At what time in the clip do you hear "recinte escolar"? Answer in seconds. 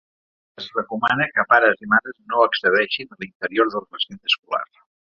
3.93-4.69